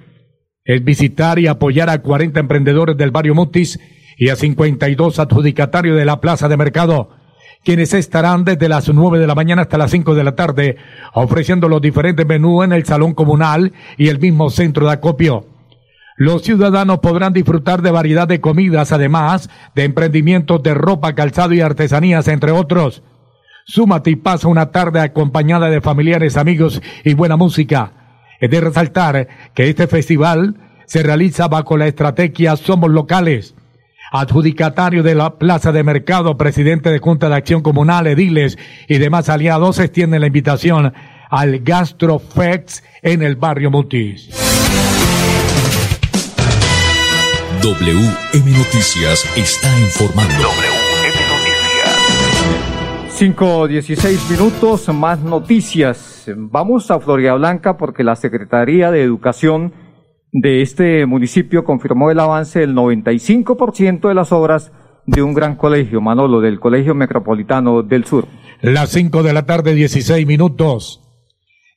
Es 0.64 0.82
visitar 0.86 1.38
y 1.38 1.48
apoyar 1.48 1.90
a 1.90 2.02
40 2.02 2.40
emprendedores 2.40 2.96
del 2.96 3.12
barrio 3.12 3.36
Mutis 3.36 3.78
y 4.18 4.30
a 4.30 4.38
52 4.38 5.20
adjudicatarios 5.20 5.98
de 5.98 6.06
la 6.06 6.22
plaza 6.22 6.48
de 6.48 6.56
mercado 6.56 7.10
quienes 7.66 7.94
estarán 7.94 8.44
desde 8.44 8.68
las 8.68 8.90
nueve 8.94 9.20
de 9.20 9.28
la 9.28 9.36
mañana 9.36 9.62
hasta 9.62 9.78
las 9.78 9.92
cinco 9.92 10.16
de 10.16 10.24
la 10.26 10.36
tarde, 10.36 10.76
ofreciendo 11.14 11.70
los 11.70 11.82
diferentes 11.82 12.26
menús 12.26 12.66
en 12.66 12.74
el 12.74 12.86
salón 12.86 13.14
comunal 13.14 13.72
y 13.98 14.10
el 14.10 14.20
mismo 14.20 14.50
centro 14.50 14.86
de 14.86 14.92
acopio. 14.92 15.46
Los 16.18 16.44
ciudadanos 16.44 17.00
podrán 17.00 17.32
disfrutar 17.32 17.82
de 17.82 17.92
variedad 17.92 18.28
de 18.28 18.42
comidas, 18.42 18.92
además 18.92 19.50
de 19.76 19.86
emprendimientos 19.86 20.62
de 20.62 20.74
ropa, 20.74 21.16
calzado 21.16 21.54
y 21.54 21.62
artesanías, 21.62 22.28
entre 22.28 22.52
otros. 22.52 23.02
Súmate 23.66 24.12
y 24.12 24.16
pasa 24.16 24.48
una 24.48 24.72
tarde 24.72 25.00
acompañada 25.00 25.70
de 25.70 25.82
familiares, 25.82 26.38
amigos 26.38 26.82
y 27.04 27.14
buena 27.14 27.38
música. 27.38 27.92
Es 28.40 28.50
de 28.50 28.60
resaltar 28.60 29.28
que 29.54 29.70
este 29.70 29.88
festival 29.88 30.56
se 30.86 31.02
realiza 31.02 31.48
bajo 31.48 31.78
la 31.78 31.88
estrategia 31.88 32.56
Somos 32.58 32.92
Locales. 32.92 33.56
Adjudicatario 34.12 35.02
de 35.02 35.16
la 35.16 35.38
Plaza 35.38 35.72
de 35.72 35.84
Mercado, 35.84 36.38
presidente 36.38 36.92
de 36.92 37.00
Junta 37.00 37.30
de 37.30 37.36
Acción 37.36 37.64
Comunal, 37.64 38.06
Ediles 38.06 38.58
y 38.88 38.98
demás 38.98 39.30
aliados, 39.30 39.80
extiende 39.80 40.20
la 40.20 40.28
invitación 40.28 40.94
al 41.30 41.60
GastroFex 41.60 42.84
en 43.02 43.24
el 43.24 43.38
barrio 43.38 43.72
Mutis. 43.72 44.30
WM 47.64 48.52
Noticias 48.52 49.26
está 49.36 49.80
informando. 49.80 50.73
5.16 53.16 54.32
minutos, 54.32 54.90
más 54.90 55.22
noticias. 55.22 56.26
Vamos 56.36 56.90
a 56.90 57.00
Florida 57.00 57.36
Blanca 57.36 57.78
porque 57.78 58.04
la 58.04 58.16
Secretaría 58.16 58.90
de 58.90 59.04
Educación 59.04 59.72
de 60.32 60.64
este 60.64 61.06
municipio 61.06 61.64
confirmó 61.64 62.10
el 62.10 62.20
avance 62.20 62.62
del 62.62 62.74
95% 62.74 64.08
de 64.08 64.16
las 64.16 64.32
obras 64.32 64.72
de 65.06 65.22
un 65.22 65.36
gran 65.36 65.56
colegio, 65.58 66.02
Manolo, 66.02 66.42
del 66.42 66.60
Colegio 66.60 66.96
Metropolitano 66.96 67.84
del 67.84 68.04
Sur. 68.06 68.28
Las 68.62 68.90
5 68.90 69.22
de 69.22 69.34
la 69.34 69.46
tarde, 69.46 69.76
16 69.76 70.26
minutos. 70.26 71.00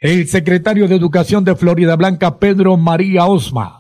El 0.01 0.29
secretario 0.29 0.89
de 0.89 0.97
Educación 0.97 1.45
de 1.45 1.55
Florida 1.55 1.97
Blanca, 1.97 2.39
Pedro 2.39 2.79
María 2.79 3.27
Osma, 3.27 3.76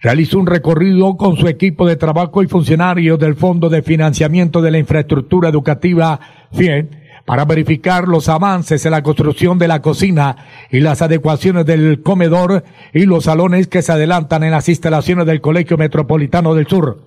realizó 0.00 0.38
un 0.38 0.46
recorrido 0.46 1.16
con 1.16 1.36
su 1.36 1.46
equipo 1.46 1.86
de 1.86 1.96
trabajo 1.96 2.42
y 2.42 2.48
funcionarios 2.48 3.18
del 3.18 3.36
Fondo 3.36 3.68
de 3.68 3.82
Financiamiento 3.82 4.62
de 4.62 4.70
la 4.70 4.78
Infraestructura 4.78 5.48
Educativa, 5.48 6.18
FIEN, 6.52 7.00
para 7.26 7.44
verificar 7.44 8.08
los 8.08 8.28
avances 8.28 8.84
en 8.86 8.92
la 8.92 9.02
construcción 9.02 9.58
de 9.58 9.68
la 9.68 9.82
cocina 9.82 10.36
y 10.70 10.80
las 10.80 11.02
adecuaciones 11.02 11.66
del 11.66 12.02
comedor 12.02 12.64
y 12.94 13.04
los 13.04 13.24
salones 13.24 13.68
que 13.68 13.82
se 13.82 13.92
adelantan 13.92 14.42
en 14.42 14.52
las 14.52 14.68
instalaciones 14.68 15.26
del 15.26 15.40
Colegio 15.40 15.76
Metropolitano 15.76 16.54
del 16.54 16.66
Sur. 16.66 17.04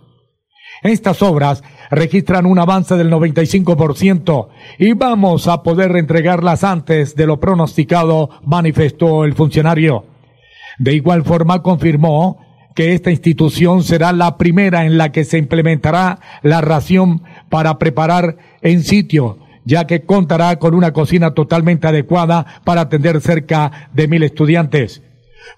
Estas 0.83 1.21
obras 1.21 1.63
registran 1.89 2.45
un 2.45 2.59
avance 2.59 2.95
del 2.95 3.11
95% 3.11 4.49
y 4.77 4.93
vamos 4.93 5.47
a 5.47 5.63
poder 5.63 5.95
entregarlas 5.95 6.63
antes 6.63 7.15
de 7.15 7.25
lo 7.25 7.39
pronosticado, 7.39 8.29
manifestó 8.43 9.25
el 9.25 9.33
funcionario. 9.33 10.05
De 10.77 10.93
igual 10.93 11.23
forma 11.23 11.61
confirmó 11.61 12.52
que 12.75 12.93
esta 12.93 13.11
institución 13.11 13.83
será 13.83 14.11
la 14.13 14.37
primera 14.37 14.85
en 14.85 14.97
la 14.97 15.11
que 15.11 15.25
se 15.25 15.37
implementará 15.37 16.19
la 16.41 16.61
ración 16.61 17.23
para 17.49 17.77
preparar 17.77 18.37
en 18.61 18.83
sitio 18.83 19.39
ya 19.65 19.87
que 19.87 20.01
contará 20.01 20.57
con 20.59 20.75
una 20.75 20.93
cocina 20.93 21.33
totalmente 21.33 21.87
adecuada 21.87 22.45
para 22.63 22.81
atender 22.81 23.21
cerca 23.21 23.89
de 23.93 24.07
mil 24.07 24.23
estudiantes. 24.23 25.01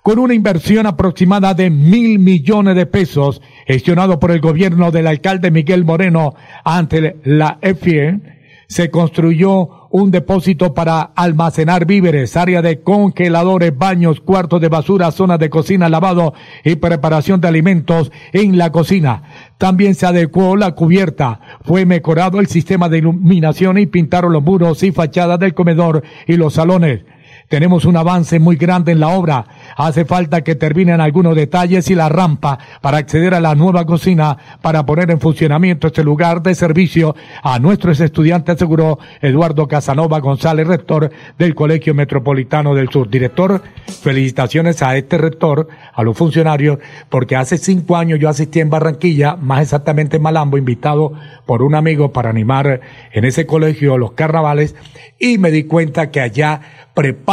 Con 0.02 0.20
una 0.20 0.34
inversión 0.34 0.88
aproximada 0.88 1.54
de 1.54 1.70
mil 1.70 2.20
millones 2.20 2.76
de 2.76 2.86
pesos, 2.86 3.42
gestionado 3.68 4.20
por 4.20 4.32
el 4.32 4.42
gobierno 4.42 4.92
del 4.92 5.08
alcalde 5.08 5.52
Miguel 5.52 5.86
Moreno 5.86 6.36
ante 6.64 7.18
la 7.24 7.60
EFIE, 7.62 8.20
se 8.68 8.90
construyó 8.90 9.85
un 9.98 10.12
depósito 10.12 10.74
para 10.74 11.00
almacenar 11.16 11.86
víveres, 11.86 12.36
área 12.36 12.62
de 12.62 12.82
congeladores, 12.82 13.78
baños, 13.78 14.20
cuartos 14.20 14.60
de 14.60 14.68
basura, 14.68 15.10
zonas 15.10 15.40
de 15.40 15.50
cocina, 15.50 15.88
lavado 15.88 16.34
y 16.66 16.76
preparación 16.76 17.40
de 17.40 17.48
alimentos 17.48 18.12
en 18.34 18.58
la 18.58 18.74
cocina. 18.74 19.24
También 19.58 19.96
se 19.96 20.06
adecuó 20.06 20.58
la 20.58 20.72
cubierta, 20.76 21.40
fue 21.64 21.86
mejorado 21.86 22.42
el 22.42 22.48
sistema 22.48 22.90
de 22.90 22.98
iluminación 22.98 23.78
y 23.78 23.86
pintaron 23.86 24.34
los 24.34 24.44
muros 24.44 24.84
y 24.84 24.92
fachadas 24.92 25.40
del 25.40 25.54
comedor 25.54 26.04
y 26.28 26.36
los 26.36 26.56
salones. 26.56 27.06
Tenemos 27.50 27.86
un 27.86 27.96
avance 27.96 28.40
muy 28.40 28.56
grande 28.56 28.92
en 28.92 29.00
la 29.00 29.10
obra. 29.10 29.46
Hace 29.78 30.06
falta 30.06 30.44
que 30.44 30.56
terminen 30.56 31.00
algunos 31.00 31.36
detalles 31.36 31.90
y 31.92 31.96
la 31.96 32.10
rampa 32.10 32.58
para 32.82 32.98
acceder 32.98 33.34
a 33.34 33.40
la 33.40 33.54
nueva 33.54 33.86
cocina 33.86 34.38
para 34.62 34.86
poner 34.86 35.12
en 35.12 35.20
funcionamiento 35.20 35.88
este 35.88 36.04
lugar 36.04 36.42
de 36.42 36.56
servicio 36.56 37.16
a 37.44 37.60
nuestros 37.60 38.00
estudiantes, 38.00 38.56
aseguró 38.56 38.98
Eduardo 39.22 39.68
Casanova 39.68 40.20
González, 40.20 40.66
rector 40.66 41.12
del 41.38 41.54
Colegio 41.54 41.94
Metropolitano 41.94 42.74
del 42.74 42.90
Sur. 42.90 43.10
Director, 43.10 43.62
felicitaciones 44.02 44.82
a 44.82 44.98
este 44.98 45.18
rector, 45.18 45.68
a 45.94 46.04
los 46.04 46.18
funcionarios, 46.18 46.80
porque 47.10 47.36
hace 47.36 47.58
cinco 47.58 47.96
años 47.96 48.20
yo 48.20 48.30
asistí 48.30 48.60
en 48.60 48.70
Barranquilla, 48.70 49.36
más 49.36 49.62
exactamente 49.62 50.18
en 50.18 50.24
Malambo, 50.24 50.58
invitado 50.58 51.14
por 51.46 51.62
un 51.62 51.76
amigo 51.76 52.12
para 52.12 52.32
animar 52.32 52.82
en 53.12 53.26
ese 53.26 53.46
colegio 53.46 53.98
los 53.98 54.14
carnavales 54.14 54.76
y 55.20 55.38
me 55.38 55.52
di 55.52 55.64
cuenta 55.64 56.12
que 56.12 56.22
allá 56.22 56.62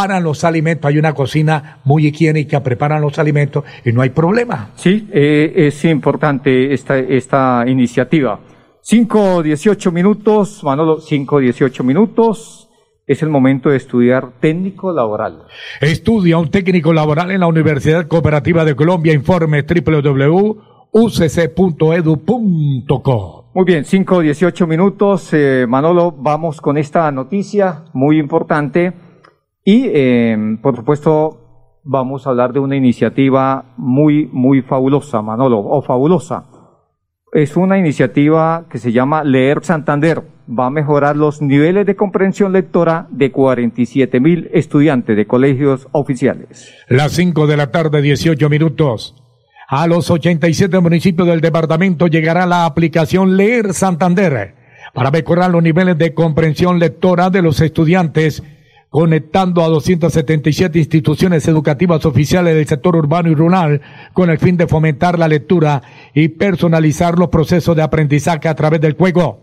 preparan 0.03 0.25
los 0.25 0.43
alimentos, 0.43 0.88
hay 0.88 0.99
una 0.99 1.15
cocina 1.15 1.79
muy 1.85 2.09
higiénica, 2.09 2.61
preparan 2.61 3.01
los 3.01 3.21
alimentos 3.21 3.62
y 3.85 3.93
no 3.93 4.03
hay 4.03 4.11
problema. 4.11 4.71
Sí, 4.75 5.07
eh, 5.12 5.53
es 5.55 5.85
importante 5.85 6.75
esta, 6.75 6.99
esta 6.99 7.62
iniciativa. 7.69 8.41
5, 8.81 9.45
18 9.45 9.93
minutos, 9.93 10.65
Manolo, 10.65 10.99
5, 11.01 11.38
18 11.38 11.85
minutos. 11.85 12.69
Es 13.07 13.23
el 13.23 13.29
momento 13.29 13.71
de 13.71 13.77
estudiar 13.77 14.33
técnico 14.41 14.93
laboral. 14.93 15.45
Estudia 15.81 16.37
un 16.37 16.51
técnico 16.51 16.93
laboral 16.93 17.31
en 17.31 17.38
la 17.38 17.47
Universidad 17.47 18.09
Cooperativa 18.09 18.65
de 18.65 18.75
Colombia. 18.75 19.12
Informe 19.12 19.62
www.ucc.edu.co. 19.62 20.62
Muy 23.55 23.65
bien, 23.65 23.85
5, 23.85 24.21
18 24.21 24.67
minutos. 24.67 25.29
Eh, 25.33 25.65
Manolo, 25.69 26.11
vamos 26.11 26.61
con 26.61 26.77
esta 26.77 27.12
noticia 27.12 27.85
muy 27.93 28.19
importante 28.19 28.95
y, 29.64 29.85
eh, 29.87 30.57
por 30.61 30.77
supuesto, 30.77 31.81
vamos 31.85 32.27
a 32.27 32.31
hablar 32.31 32.53
de 32.53 32.61
una 32.61 32.77
iniciativa 32.77 33.75
muy, 33.77 34.29
muy 34.33 34.62
fabulosa, 34.62 35.22
Manolo, 35.22 35.59
o 35.59 35.83
fabulosa. 35.83 36.46
Es 37.33 37.57
una 37.57 37.79
iniciativa 37.79 38.66
que 38.68 38.79
se 38.79 38.92
llama 38.92 39.25
Leer 39.25 39.64
Santander. 39.64 40.22
Va 40.48 40.66
a 40.66 40.70
mejorar 40.70 41.16
los 41.16 41.40
niveles 41.40 41.87
de 41.87 41.96
comprensión 41.96 42.53
lectora 42.53 43.07
de 43.11 43.31
47 43.31 44.20
mil 44.20 44.51
estudiantes 44.53 45.16
de 45.16 45.27
colegios 45.27 45.88
oficiales. 45.92 46.75
Las 46.88 47.12
5 47.12 47.46
de 47.46 47.57
la 47.57 47.70
tarde, 47.70 48.03
18 48.03 48.51
minutos. 48.51 49.14
A 49.68 49.87
los 49.87 50.11
87 50.11 50.79
municipios 50.81 51.27
del 51.27 51.40
departamento 51.40 52.07
llegará 52.07 52.44
la 52.44 52.66
aplicación 52.66 53.38
Leer 53.38 53.72
Santander 53.72 54.55
para 54.92 55.11
mejorar 55.11 55.51
los 55.51 55.62
niveles 55.62 55.96
de 55.96 56.12
comprensión 56.12 56.79
lectora 56.79 57.31
de 57.31 57.40
los 57.40 57.61
estudiantes 57.62 58.42
conectando 58.93 59.65
a 59.65 59.69
277 59.69 60.79
instituciones 60.79 61.49
educativas 61.49 62.05
oficiales 62.05 62.55
del 62.55 62.69
sector 62.69 62.95
urbano 62.95 63.31
y 63.31 63.35
rural 63.35 63.81
con 64.13 64.29
el 64.29 64.39
fin 64.39 64.59
de 64.59 64.67
fomentar 64.67 65.19
la 65.19 65.29
lectura 65.29 65.83
y 66.13 66.29
personalizar 66.29 67.19
los 67.19 67.31
procesos 67.31 67.75
de 67.75 67.81
aprendizaje 67.81 68.49
a 68.49 68.55
través 68.55 68.83
del 68.83 68.93
juego. 68.93 69.41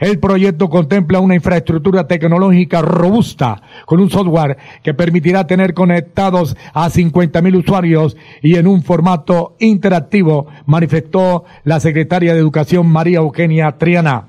El 0.00 0.18
proyecto 0.18 0.70
contempla 0.70 1.20
una 1.20 1.34
infraestructura 1.34 2.08
tecnológica 2.08 2.80
robusta 2.80 3.60
con 3.84 4.00
un 4.00 4.08
software 4.08 4.56
que 4.82 4.94
permitirá 4.94 5.46
tener 5.46 5.74
conectados 5.74 6.56
a 6.72 6.88
50.000 6.88 7.58
usuarios 7.58 8.16
y 8.40 8.54
en 8.56 8.66
un 8.66 8.82
formato 8.82 9.56
interactivo, 9.58 10.46
manifestó 10.64 11.44
la 11.64 11.80
secretaria 11.80 12.32
de 12.32 12.40
Educación 12.40 12.86
María 12.86 13.18
Eugenia 13.18 13.72
Triana. 13.72 14.28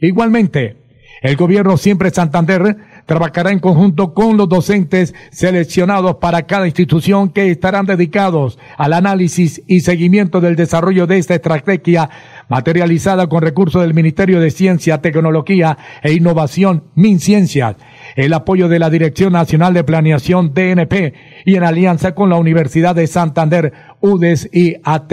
Igualmente, 0.00 0.78
el 1.24 1.36
gobierno 1.36 1.78
siempre 1.78 2.10
Santander 2.10 2.76
trabajará 3.06 3.50
en 3.50 3.58
conjunto 3.58 4.14
con 4.14 4.36
los 4.36 4.48
docentes 4.48 5.14
seleccionados 5.30 6.16
para 6.16 6.42
cada 6.42 6.66
institución 6.66 7.30
que 7.30 7.50
estarán 7.50 7.86
dedicados 7.86 8.58
al 8.76 8.92
análisis 8.92 9.62
y 9.66 9.80
seguimiento 9.80 10.40
del 10.40 10.56
desarrollo 10.56 11.06
de 11.06 11.18
esta 11.18 11.34
estrategia 11.34 12.08
materializada 12.48 13.26
con 13.28 13.42
recursos 13.42 13.82
del 13.82 13.94
Ministerio 13.94 14.40
de 14.40 14.50
Ciencia, 14.50 15.00
Tecnología 15.00 15.78
e 16.02 16.12
Innovación, 16.12 16.84
MinCiencias, 16.94 17.76
el 18.16 18.32
apoyo 18.32 18.68
de 18.68 18.78
la 18.78 18.90
Dirección 18.90 19.32
Nacional 19.32 19.74
de 19.74 19.84
Planeación, 19.84 20.52
DNP, 20.54 21.14
y 21.44 21.56
en 21.56 21.64
alianza 21.64 22.14
con 22.14 22.30
la 22.30 22.36
Universidad 22.36 22.94
de 22.94 23.06
Santander, 23.06 23.72
UDES 24.00 24.48
y 24.52 24.76
AT. 24.82 25.12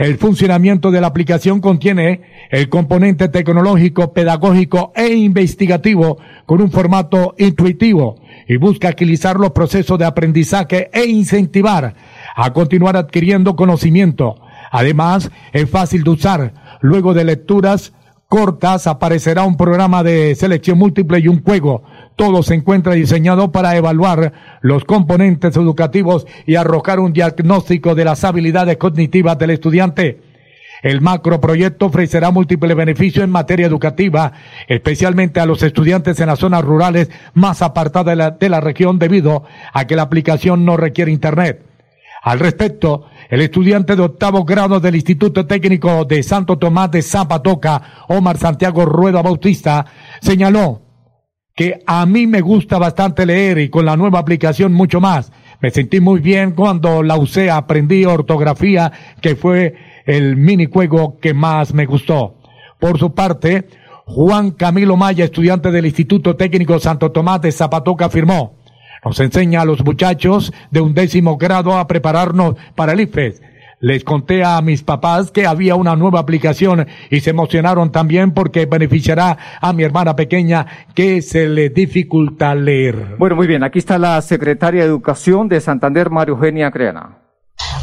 El 0.00 0.16
funcionamiento 0.16 0.90
de 0.90 1.02
la 1.02 1.08
aplicación 1.08 1.60
contiene 1.60 2.22
el 2.50 2.70
componente 2.70 3.28
tecnológico, 3.28 4.14
pedagógico 4.14 4.94
e 4.96 5.08
investigativo 5.08 6.16
con 6.46 6.62
un 6.62 6.70
formato 6.70 7.34
intuitivo 7.36 8.18
y 8.48 8.56
busca 8.56 8.88
agilizar 8.88 9.38
los 9.38 9.50
procesos 9.50 9.98
de 9.98 10.06
aprendizaje 10.06 10.88
e 10.94 11.04
incentivar 11.04 11.92
a 12.34 12.50
continuar 12.54 12.96
adquiriendo 12.96 13.56
conocimiento. 13.56 14.36
Además, 14.70 15.30
es 15.52 15.68
fácil 15.68 16.02
de 16.02 16.10
usar. 16.10 16.54
Luego 16.80 17.12
de 17.12 17.24
lecturas 17.26 17.92
cortas 18.30 18.86
aparecerá 18.86 19.42
un 19.42 19.56
programa 19.56 20.04
de 20.04 20.36
selección 20.36 20.78
múltiple 20.78 21.18
y 21.18 21.26
un 21.26 21.42
juego 21.42 21.82
todo 22.20 22.42
se 22.42 22.52
encuentra 22.52 22.92
diseñado 22.92 23.50
para 23.50 23.74
evaluar 23.76 24.34
los 24.60 24.84
componentes 24.84 25.56
educativos 25.56 26.26
y 26.46 26.56
arrojar 26.56 27.00
un 27.00 27.14
diagnóstico 27.14 27.94
de 27.94 28.04
las 28.04 28.24
habilidades 28.24 28.76
cognitivas 28.76 29.38
del 29.38 29.48
estudiante. 29.48 30.20
El 30.82 31.00
macroproyecto 31.00 31.86
ofrecerá 31.86 32.30
múltiples 32.30 32.76
beneficios 32.76 33.24
en 33.24 33.30
materia 33.30 33.66
educativa, 33.66 34.32
especialmente 34.68 35.40
a 35.40 35.46
los 35.46 35.62
estudiantes 35.62 36.20
en 36.20 36.26
las 36.26 36.40
zonas 36.40 36.62
rurales 36.62 37.10
más 37.32 37.62
apartadas 37.62 38.12
de 38.12 38.16
la, 38.16 38.30
de 38.32 38.48
la 38.50 38.60
región 38.60 38.98
debido 38.98 39.44
a 39.72 39.86
que 39.86 39.96
la 39.96 40.02
aplicación 40.02 40.66
no 40.66 40.76
requiere 40.76 41.10
Internet. 41.10 41.69
Al 42.22 42.38
respecto, 42.38 43.06
el 43.30 43.40
estudiante 43.40 43.96
de 43.96 44.02
octavo 44.02 44.44
grado 44.44 44.78
del 44.78 44.94
Instituto 44.94 45.46
Técnico 45.46 46.04
de 46.04 46.22
Santo 46.22 46.58
Tomás 46.58 46.90
de 46.90 47.00
Zapatoca, 47.00 48.04
Omar 48.08 48.36
Santiago 48.36 48.84
Rueda 48.84 49.22
Bautista, 49.22 49.86
señaló 50.20 50.82
que 51.54 51.82
a 51.86 52.04
mí 52.06 52.26
me 52.26 52.40
gusta 52.40 52.78
bastante 52.78 53.24
leer 53.24 53.58
y 53.58 53.70
con 53.70 53.84
la 53.84 53.96
nueva 53.96 54.18
aplicación 54.18 54.72
mucho 54.72 55.00
más. 55.00 55.32
Me 55.60 55.70
sentí 55.70 56.00
muy 56.00 56.20
bien 56.20 56.52
cuando 56.52 57.02
la 57.02 57.16
usé, 57.16 57.50
aprendí 57.50 58.04
ortografía, 58.04 58.92
que 59.20 59.36
fue 59.36 59.74
el 60.06 60.36
minijuego 60.36 61.18
que 61.20 61.34
más 61.34 61.72
me 61.74 61.86
gustó. 61.86 62.36
Por 62.78 62.98
su 62.98 63.14
parte, 63.14 63.68
Juan 64.06 64.52
Camilo 64.52 64.96
Maya, 64.96 65.24
estudiante 65.24 65.70
del 65.70 65.86
Instituto 65.86 66.36
Técnico 66.36 66.78
Santo 66.80 67.12
Tomás 67.12 67.40
de 67.42 67.52
Zapatoca, 67.52 68.06
afirmó, 68.06 68.59
nos 69.04 69.20
enseña 69.20 69.62
a 69.62 69.64
los 69.64 69.84
muchachos 69.84 70.52
de 70.70 70.80
un 70.80 70.94
décimo 70.94 71.36
grado 71.36 71.76
a 71.76 71.86
prepararnos 71.86 72.56
para 72.74 72.92
el 72.92 73.00
IFES 73.00 73.42
les 73.80 74.04
conté 74.04 74.44
a 74.44 74.60
mis 74.60 74.82
papás 74.82 75.30
que 75.30 75.46
había 75.46 75.74
una 75.74 75.96
nueva 75.96 76.20
aplicación 76.20 76.86
y 77.10 77.20
se 77.20 77.30
emocionaron 77.30 77.90
también 77.90 78.32
porque 78.32 78.66
beneficiará 78.66 79.36
a 79.60 79.72
mi 79.72 79.82
hermana 79.82 80.14
pequeña 80.14 80.66
que 80.94 81.22
se 81.22 81.48
le 81.48 81.70
dificulta 81.70 82.54
leer. 82.54 83.16
Bueno, 83.18 83.36
muy 83.36 83.46
bien, 83.46 83.64
aquí 83.64 83.78
está 83.78 83.98
la 83.98 84.20
secretaria 84.22 84.82
de 84.82 84.88
Educación 84.88 85.48
de 85.48 85.60
Santander, 85.60 86.10
María 86.10 86.32
Eugenia 86.32 86.70
Creana. 86.70 87.19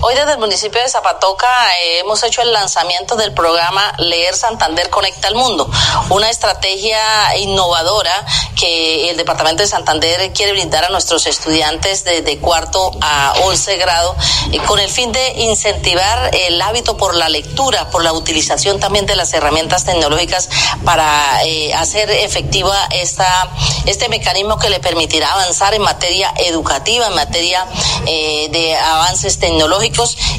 Hoy 0.01 0.15
desde 0.15 0.33
el 0.33 0.37
municipio 0.37 0.81
de 0.81 0.89
Zapatoca 0.89 1.47
eh, 1.81 1.99
hemos 1.99 2.21
hecho 2.23 2.41
el 2.41 2.53
lanzamiento 2.53 3.15
del 3.15 3.33
programa 3.33 3.93
Leer 3.97 4.35
Santander 4.35 4.89
Conecta 4.89 5.27
al 5.27 5.35
Mundo, 5.35 5.69
una 6.09 6.29
estrategia 6.29 6.99
innovadora 7.37 8.25
que 8.55 9.09
el 9.09 9.17
Departamento 9.17 9.63
de 9.63 9.67
Santander 9.67 10.33
quiere 10.33 10.51
brindar 10.53 10.85
a 10.85 10.89
nuestros 10.89 11.25
estudiantes 11.25 12.03
de, 12.03 12.37
cuarto 12.39 12.91
a 13.01 13.33
once 13.45 13.75
grado 13.77 14.15
eh, 14.51 14.59
con 14.59 14.79
el 14.79 14.89
fin 14.89 15.11
de 15.11 15.33
incentivar 15.41 16.29
el 16.33 16.61
hábito 16.61 16.97
por 16.97 17.15
la 17.15 17.29
lectura, 17.29 17.89
por 17.89 18.03
la 18.03 18.13
utilización 18.13 18.79
también 18.79 19.05
de 19.05 19.15
las 19.15 19.33
herramientas 19.33 19.85
tecnológicas 19.85 20.49
para 20.85 21.43
eh, 21.43 21.73
hacer 21.73 22.09
efectiva 22.11 22.87
esta, 22.91 23.49
este 23.85 24.09
mecanismo 24.09 24.59
que 24.59 24.69
le 24.69 24.79
permitirá 24.79 25.33
avanzar 25.33 25.73
en 25.73 25.81
materia 25.81 26.33
educativa, 26.37 27.07
en 27.07 27.15
materia 27.15 27.65
de 28.05 28.77
avances 28.77 29.39
tecnológicos 29.39 29.66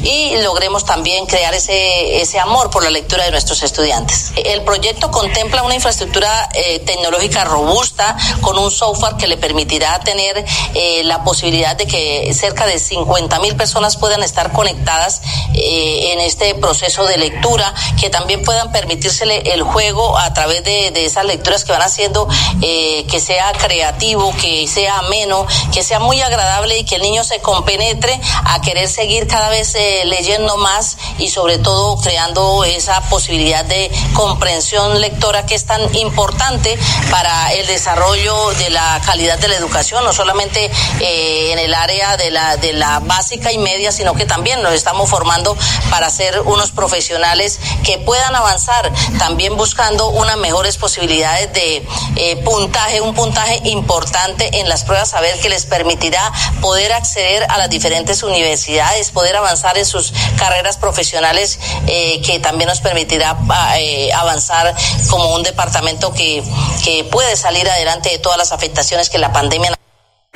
y 0.02 0.36
logremos 0.42 0.84
también 0.84 1.26
crear 1.26 1.54
ese, 1.54 2.20
ese 2.20 2.38
amor 2.38 2.70
por 2.70 2.82
la 2.82 2.90
lectura 2.90 3.24
de 3.24 3.30
nuestros 3.30 3.62
estudiantes. 3.62 4.32
El 4.36 4.62
proyecto 4.62 5.10
contempla 5.10 5.62
una 5.62 5.74
infraestructura 5.74 6.48
eh, 6.54 6.80
tecnológica 6.80 7.44
robusta 7.44 8.16
con 8.40 8.58
un 8.58 8.70
software 8.70 9.16
que 9.16 9.26
le 9.26 9.36
permitirá 9.36 9.98
tener 10.00 10.44
eh, 10.74 11.02
la 11.04 11.24
posibilidad 11.24 11.76
de 11.76 11.86
que 11.86 12.32
cerca 12.34 12.66
de 12.66 12.78
50 12.78 13.38
mil 13.40 13.56
personas 13.56 13.96
puedan 13.96 14.22
estar 14.22 14.52
conectadas 14.52 15.20
eh, 15.54 16.12
en 16.12 16.20
este 16.20 16.54
proceso 16.54 17.06
de 17.06 17.18
lectura, 17.18 17.74
que 18.00 18.10
también 18.10 18.42
puedan 18.42 18.72
permitírsele 18.72 19.52
el 19.52 19.62
juego 19.62 20.18
a 20.18 20.32
través 20.34 20.64
de, 20.64 20.90
de 20.90 21.04
esas 21.04 21.24
lecturas 21.24 21.64
que 21.64 21.72
van 21.72 21.82
haciendo 21.82 22.28
que 22.60 23.20
sea 23.20 23.52
creativo, 23.52 24.34
que 24.40 24.66
sea 24.66 24.98
ameno, 24.98 25.46
que 25.72 25.82
sea 25.82 25.98
muy 25.98 26.20
agradable 26.20 26.78
y 26.78 26.84
que 26.84 26.96
el 26.96 27.02
niño 27.02 27.24
se 27.24 27.40
compenetre 27.40 28.20
a 28.44 28.60
querer 28.60 28.88
seguir 28.88 29.17
cada 29.26 29.48
vez 29.48 29.74
eh, 29.74 30.02
leyendo 30.04 30.56
más 30.56 30.96
y 31.18 31.28
sobre 31.28 31.58
todo 31.58 31.96
creando 31.96 32.64
esa 32.64 33.00
posibilidad 33.08 33.64
de 33.64 33.90
comprensión 34.14 35.00
lectora 35.00 35.46
que 35.46 35.54
es 35.54 35.64
tan 35.64 35.94
importante 35.94 36.78
para 37.10 37.52
el 37.52 37.66
desarrollo 37.66 38.50
de 38.52 38.70
la 38.70 39.00
calidad 39.04 39.38
de 39.38 39.48
la 39.48 39.56
educación, 39.56 40.04
no 40.04 40.12
solamente 40.12 40.70
eh, 41.00 41.52
en 41.52 41.58
el 41.58 41.74
área 41.74 42.16
de 42.16 42.30
la, 42.30 42.56
de 42.56 42.72
la 42.72 43.00
básica 43.00 43.52
y 43.52 43.58
media, 43.58 43.92
sino 43.92 44.14
que 44.14 44.26
también 44.26 44.62
nos 44.62 44.72
estamos 44.72 45.08
formando 45.10 45.56
para 45.90 46.10
ser 46.10 46.40
unos 46.40 46.70
profesionales 46.70 47.58
que 47.84 47.98
puedan 47.98 48.34
avanzar, 48.34 48.92
también 49.18 49.56
buscando 49.56 50.08
unas 50.08 50.36
mejores 50.36 50.76
posibilidades 50.76 51.52
de 51.52 51.86
eh, 52.16 52.36
puntaje, 52.44 53.00
un 53.00 53.14
puntaje 53.14 53.60
importante 53.64 54.60
en 54.60 54.68
las 54.68 54.84
pruebas, 54.84 55.10
saber 55.10 55.38
que 55.40 55.48
les 55.48 55.66
permitirá 55.66 56.32
poder 56.60 56.92
acceder 56.92 57.46
a 57.48 57.58
las 57.58 57.70
diferentes 57.70 58.22
universidades, 58.22 59.07
poder 59.10 59.36
avanzar 59.36 59.76
en 59.78 59.86
sus 59.86 60.12
carreras 60.38 60.76
profesionales, 60.76 61.58
eh, 61.86 62.20
que 62.22 62.38
también 62.38 62.68
nos 62.68 62.80
permitirá 62.80 63.36
eh, 63.78 64.10
avanzar 64.12 64.74
como 65.10 65.34
un 65.34 65.42
departamento 65.42 66.12
que, 66.12 66.42
que 66.84 67.04
puede 67.04 67.36
salir 67.36 67.68
adelante 67.68 68.10
de 68.10 68.18
todas 68.18 68.38
las 68.38 68.52
afectaciones 68.52 69.10
que 69.10 69.18
la 69.18 69.32
pandemia 69.32 69.78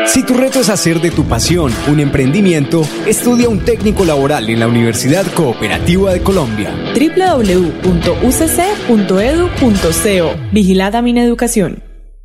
si 0.06 0.22
tu 0.24 0.34
reto 0.34 0.60
es 0.60 0.68
hacer 0.68 1.00
de 1.00 1.10
tu 1.10 1.24
pasión 1.24 1.72
un 1.86 2.00
emprendimiento, 2.00 2.82
estudia 3.06 3.48
un 3.48 3.64
técnico 3.64 4.04
laboral 4.04 4.50
en 4.50 4.60
la 4.60 4.66
Universidad 4.66 5.24
Cooperativa 5.32 6.12
de 6.12 6.22
Colombia. 6.22 6.74
www.ucc.edu.co 6.94 7.90
Vigilada 10.50 11.02
Mineducación. 11.02 11.91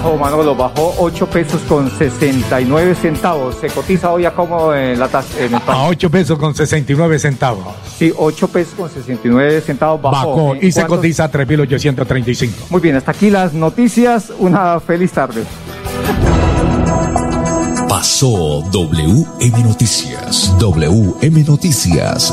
Bajó, 0.00 0.16
Manolo, 0.16 0.54
bajó 0.54 0.94
8 0.98 1.26
pesos 1.26 1.60
con 1.68 1.90
69 1.90 2.94
centavos. 2.94 3.56
Se 3.60 3.68
cotiza 3.68 4.10
hoy 4.10 4.24
a 4.24 4.32
como 4.32 4.72
en 4.74 4.98
la 4.98 5.08
tasa. 5.08 5.38
En 5.38 5.54
el 5.54 5.60
A 5.66 5.84
8 5.88 6.10
pesos 6.10 6.38
con 6.38 6.54
69 6.54 7.18
centavos. 7.18 7.66
Sí, 7.98 8.12
8 8.16 8.48
pesos 8.48 8.74
con 8.74 8.88
69 8.90 9.60
centavos 9.60 10.00
bajó. 10.00 10.30
Bajó 10.30 10.54
¿En 10.54 10.66
y 10.66 10.72
se 10.72 10.80
cuánto? 10.80 10.96
cotiza 10.96 11.24
a 11.24 11.30
3.835. 11.30 12.50
Muy 12.70 12.80
bien, 12.80 12.96
hasta 12.96 13.10
aquí 13.10 13.30
las 13.30 13.52
noticias. 13.52 14.32
Una 14.38 14.80
feliz 14.80 15.12
tarde. 15.12 15.44
Pasó 17.88 18.62
WM 18.70 19.62
Noticias. 19.62 20.54
WM 20.58 21.44
Noticias. 21.44 22.32